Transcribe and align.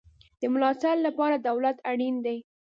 د 0.41 0.41
ملاتړ 0.53 0.95
لپاره 1.07 1.35
دولت 1.47 1.77
اړین 1.91 2.15
دی 2.25 2.37